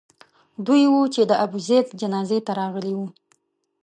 دوی 0.65 0.83
وو 0.91 1.03
چې 1.13 1.21
د 1.25 1.31
ابوزید 1.45 1.87
جنازې 2.01 2.39
ته 2.45 2.51
راغلي 2.61 2.93
وو. 2.95 3.07